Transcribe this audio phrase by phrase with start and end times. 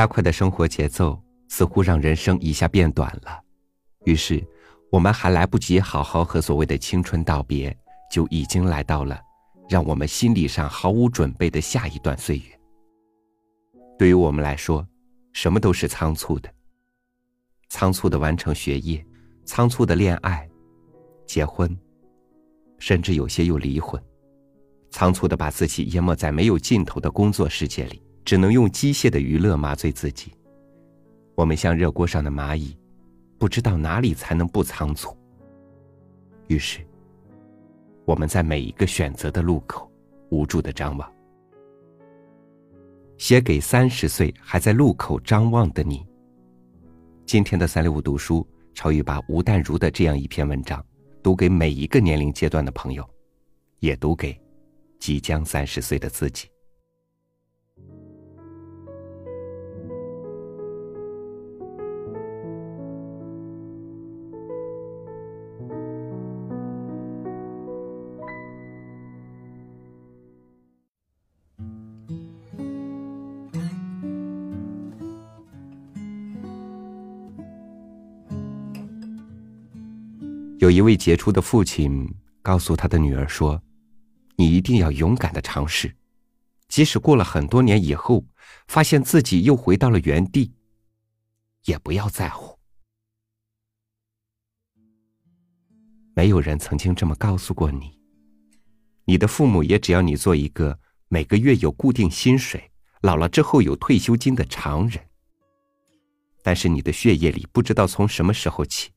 [0.00, 3.38] 加快的生活节奏似乎让人生一下变短了，
[4.06, 4.42] 于是
[4.90, 7.76] 我们还来不及好好和所谓的青春道别，
[8.10, 9.20] 就已经来到了
[9.68, 12.60] 让我们心理上毫无准备的下一段岁月。
[13.98, 14.88] 对于我们来说，
[15.34, 16.50] 什么都是仓促的，
[17.68, 19.04] 仓促的完成学业，
[19.44, 20.48] 仓促的恋爱、
[21.26, 21.78] 结婚，
[22.78, 24.02] 甚至有些又离婚，
[24.90, 28.02] 仓促的把自己淹没在没有尽头的工作世界里。
[28.24, 30.32] 只能用机械的娱乐麻醉自己。
[31.34, 32.76] 我们像热锅上的蚂蚁，
[33.38, 35.16] 不知道哪里才能不仓促。
[36.48, 36.80] 于是，
[38.04, 39.90] 我们在每一个选择的路口
[40.30, 41.12] 无助的张望。
[43.16, 46.06] 写给三十岁还在路口张望的你。
[47.26, 50.84] 今天的三六五读书，超宇把吴淡如的这样一篇文章
[51.22, 53.08] 读给每一个年龄阶段的朋友，
[53.78, 54.38] 也读给
[54.98, 56.48] 即将三十岁的自己。
[80.60, 82.06] 有一位杰出的父亲
[82.42, 83.62] 告诉他的女儿说
[84.36, 85.96] ：“你一定要勇敢的尝试，
[86.68, 88.22] 即使过了很多年以后，
[88.68, 90.52] 发现自己又回到了原地，
[91.64, 92.58] 也不要在乎。
[96.12, 97.98] 没有人曾经这么告诉过你。
[99.06, 105.02] 你的父母也只要你做一个每个月有固定薪水、老了之后有退休金的常人。
[106.42, 108.90] 但是你的血液里不知道从什么时候起。”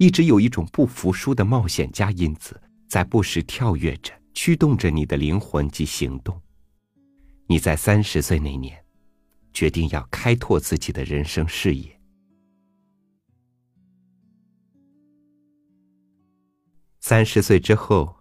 [0.00, 6.40] 一直有一种不服输的冒险家因子在不时跳跃着，驱动着你的灵魂及行动。
[7.46, 8.82] 你在三十岁那年，
[9.52, 12.00] 决定要开拓自己的人生视野。
[17.00, 18.16] 三十岁之后，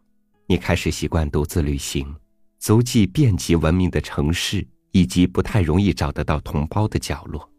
[0.48, 2.14] 你开始习惯独自旅行，
[2.60, 7.50] 足迹遍及文明的城市以及不太容易找得到同胞的角落。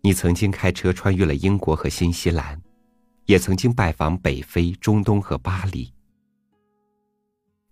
[0.00, 2.58] 你曾经开车穿越了英国和新西兰。
[3.30, 5.94] 也曾经拜访北非、中东和巴黎。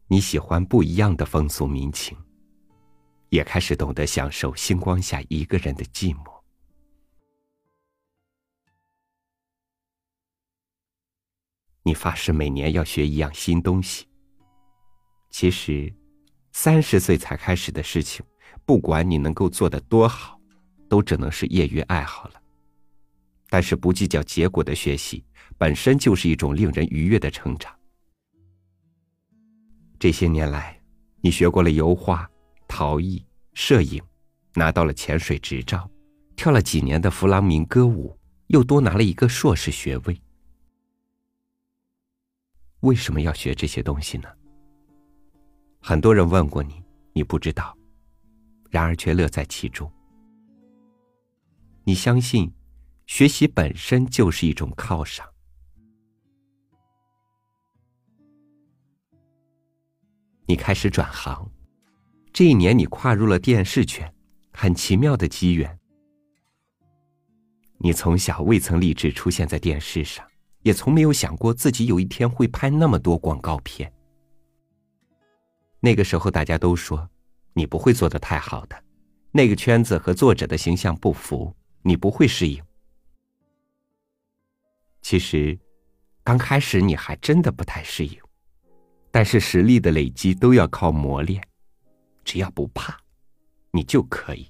[0.07, 2.17] 你喜欢不一样的风俗民情，
[3.31, 6.41] 也开始懂得享受星光下一个人的寂寞。
[11.83, 14.07] 你发誓每年要学一样新东西。
[15.29, 15.93] 其实，
[16.53, 18.25] 三十岁才开始的事情，
[18.65, 20.41] 不管你能够做得多好，
[20.89, 22.41] 都只能是业余爱好了。
[23.51, 25.25] 但是不计较结果的学习。
[25.59, 27.75] 本身就是一种令人愉悦的成长。
[29.99, 30.81] 这些年来，
[31.21, 32.31] 你学过了油画、
[32.69, 34.01] 陶艺、摄影，
[34.55, 35.91] 拿到了潜水执照，
[36.37, 38.17] 跳了几年的弗朗明歌舞，
[38.47, 40.23] 又多拿了一个硕士学位。
[42.81, 44.29] 为什么要学这些东西呢？
[45.81, 46.81] 很多人问过你，
[47.13, 47.77] 你不知道，
[48.71, 49.91] 然而却乐在其中。
[51.83, 52.53] 你相信，
[53.07, 55.27] 学习本身就是一种犒赏。
[60.51, 61.47] 你开始转行，
[62.33, 64.11] 这一年你跨入了电视圈，
[64.51, 65.79] 很奇妙的机缘。
[67.77, 70.27] 你从小未曾立志出现在电视上，
[70.63, 73.93] 也从没有想过自己有一天会拍那么多广告片。
[75.81, 77.07] 那个时候大家都说
[77.53, 78.85] 你不会做的太好的，
[79.31, 82.59] 那个圈子和作者的形象不符，你不会适应。
[85.03, 85.59] 其实，
[86.25, 88.19] 刚开始你还真的不太适应。
[89.19, 91.43] 但是实力的累积都要靠磨练，
[92.23, 92.97] 只要不怕，
[93.73, 94.49] 你就可以。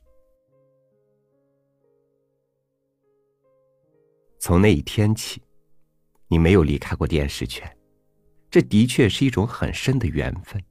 [4.38, 5.42] 从那一天起，
[6.26, 7.66] 你没有离开过电视圈，
[8.50, 10.62] 这的确是一种很深的缘分。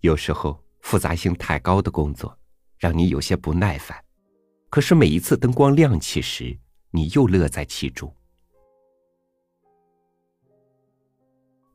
[0.00, 2.36] 有时候复杂性太高的工作
[2.76, 3.96] 让你有些不耐烦，
[4.68, 6.58] 可是每一次灯光亮起时，
[6.90, 8.12] 你又乐在其中。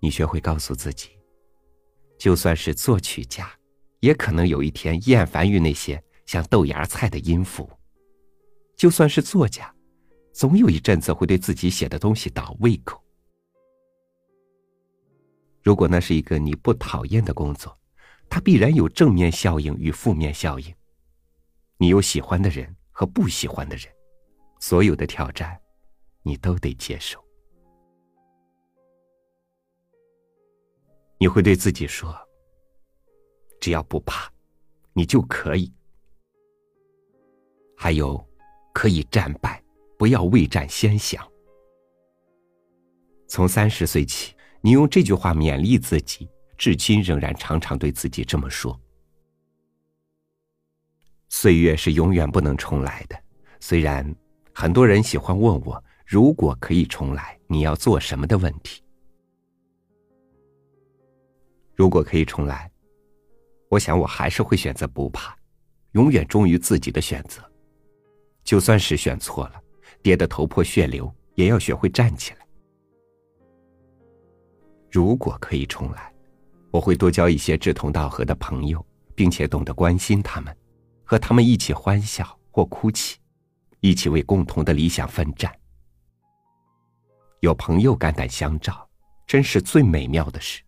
[0.03, 1.11] 你学会告诉自己，
[2.17, 3.47] 就算是作曲家，
[3.99, 7.69] 也可能有一天厌烦于那些像豆芽菜的音符；
[8.75, 9.71] 就算是作家，
[10.33, 12.99] 总有一阵子会对自己写的东西倒胃口。
[15.61, 17.77] 如果那是一个你不讨厌的工作，
[18.27, 20.73] 它必然有正面效应与负面效应。
[21.77, 23.85] 你有喜欢的人和不喜欢的人，
[24.59, 25.55] 所有的挑战，
[26.23, 27.23] 你都得接受。
[31.21, 32.11] 你会对自己说
[33.61, 34.27] ：“只要不怕，
[34.91, 35.71] 你就可以。”
[37.77, 38.27] 还有，
[38.73, 39.63] 可以战败，
[39.99, 41.23] 不要未战先降。
[43.27, 46.27] 从三十岁起，你用这句话勉励自己，
[46.57, 48.75] 至今仍然常常对自己这么说。
[51.29, 53.15] 岁月是永远不能重来的，
[53.59, 54.03] 虽然
[54.55, 58.83] 很多人喜欢问我，如果可以重来，你要做什么的问题。
[61.81, 62.69] 如果可以重来，
[63.67, 65.35] 我想我还是会选择不怕，
[65.93, 67.41] 永远忠于自己的选择。
[68.43, 69.59] 就算是选错了，
[70.03, 72.47] 跌得头破血流，也要学会站起来。
[74.91, 76.13] 如果可以重来，
[76.69, 78.85] 我会多交一些志同道合的朋友，
[79.15, 80.55] 并且懂得关心他们，
[81.03, 83.17] 和他们一起欢笑或哭泣，
[83.79, 85.51] 一起为共同的理想奋战。
[87.39, 88.87] 有朋友肝胆相照，
[89.25, 90.61] 真是最美妙的事。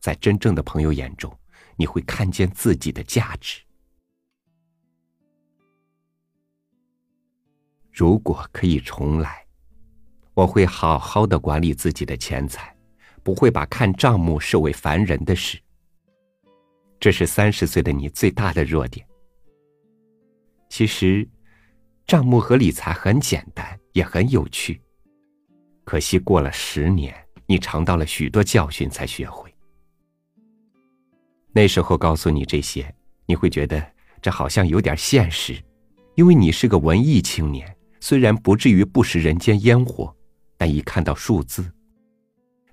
[0.00, 1.36] 在真正的朋友眼中，
[1.76, 3.60] 你会看见自己的价值。
[7.92, 9.44] 如果可以重来，
[10.34, 12.72] 我会好好的管理自己的钱财，
[13.24, 15.58] 不会把看账目视为烦人的事。
[17.00, 19.04] 这是三十岁的你最大的弱点。
[20.68, 21.28] 其实，
[22.06, 24.80] 账目和理财很简单，也很有趣。
[25.84, 27.14] 可惜过了十年，
[27.46, 29.47] 你尝到了许多教训，才学会。
[31.58, 32.94] 那时候告诉你这些，
[33.26, 33.84] 你会觉得
[34.22, 35.60] 这好像有点现实，
[36.14, 37.76] 因为你是个文艺青年。
[37.98, 40.14] 虽然不至于不食人间烟火，
[40.56, 41.68] 但一看到数字，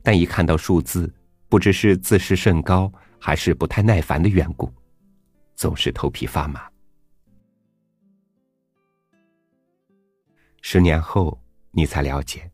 [0.03, 1.11] 但一看到数字，
[1.49, 4.71] 不知是自视甚高，还是不太耐烦的缘故，
[5.55, 6.69] 总是头皮发麻。
[10.61, 11.35] 十年后，
[11.71, 12.47] 你才了解，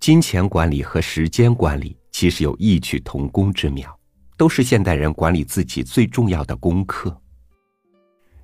[0.00, 3.96] 金钱管理和时间管理其实有异曲同工之妙，
[4.42, 7.16] 都是现代人管理自己最重要的功课。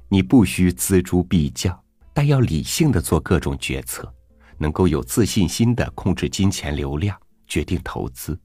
[0.08, 1.76] 你不需锱铢必较。
[2.14, 4.08] 但要理性的做各种决策，
[4.58, 8.38] 能够有自信心的控制金钱流量，决定投资，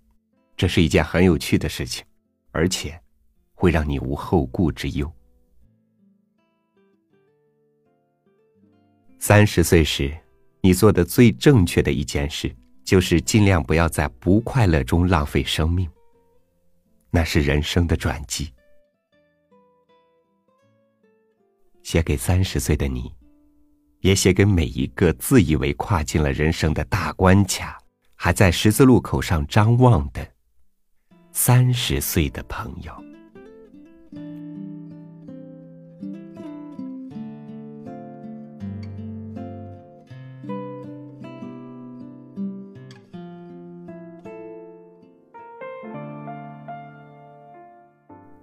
[0.58, 2.04] 这是一件很有趣的事情，
[2.52, 3.00] 而且
[3.54, 5.12] 会让你无后顾之忧。
[9.20, 10.12] 三十岁时，
[10.62, 12.52] 你做的最正确的一件事，
[12.84, 15.88] 就是尽量不要在不快乐中浪费生命。
[17.16, 18.52] 那是人生的转机。
[21.84, 23.14] 写给三十岁的你。
[24.00, 27.82] 也写给每一个自以为跨进了人生的大关卡，
[28.16, 30.30] 还在十字路口上张望的
[31.32, 33.13] 三十岁的朋友。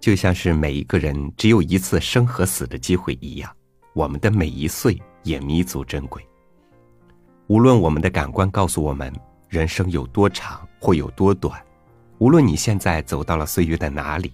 [0.01, 3.55] 就像是每一个人只有一次生和死的机会一样，
[3.93, 5.01] 我们的每一岁。
[5.23, 6.27] 也弥足珍贵。
[7.47, 9.13] 无论我们的感官告诉我们
[9.51, 11.63] 人生有多长或有多短，
[12.17, 14.33] 无论你现在走到了岁月的哪里，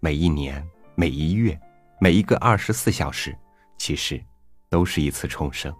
[0.00, 0.62] 每一年、
[0.94, 1.58] 每一月、
[1.98, 3.34] 每一个二十四小时，
[3.78, 4.22] 其实
[4.68, 5.74] 都是一次重生。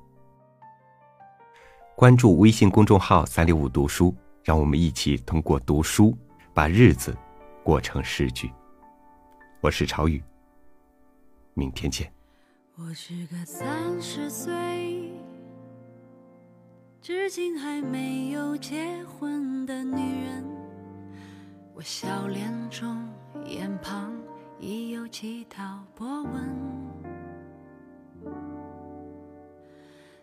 [1.95, 6.17] 关注微信公众号“三六五读书”，让我们一起通过读书
[6.55, 7.15] 把日子
[7.63, 8.51] 过成诗句。
[9.63, 10.21] 我是朝雨，
[11.55, 12.13] 明天见。
[12.75, 13.71] 我是个三
[14.03, 15.13] 十岁，
[17.01, 20.45] 至今还没有结婚的女人。
[21.77, 23.09] 我笑脸中
[23.47, 24.13] 眼旁
[24.59, 26.33] 已有几道波纹。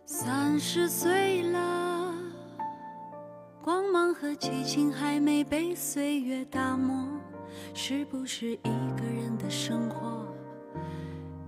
[0.04, 2.14] 三十岁了，
[3.64, 7.08] 光芒和激情还没被岁月打磨，
[7.74, 8.58] 是不是一
[8.98, 10.26] 个人的生活？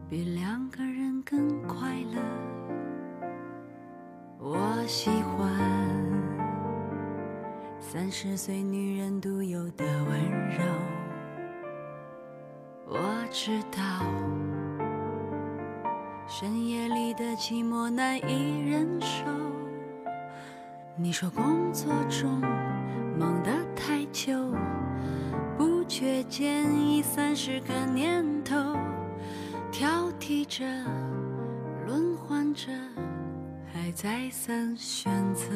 [0.09, 2.21] 比两个人更快乐，
[4.39, 5.49] 我喜欢
[7.79, 10.63] 三十岁女人独有的温柔。
[12.87, 12.99] 我
[13.31, 13.79] 知道
[16.27, 19.25] 深夜里的寂寞难以忍受。
[20.97, 22.41] 你说工作中
[23.17, 23.70] 忙得太久，
[26.31, 28.55] 不觉间已三十个年头。
[29.69, 30.63] 挑剔着，
[31.85, 32.71] 轮换着，
[33.73, 35.51] 还再三选择。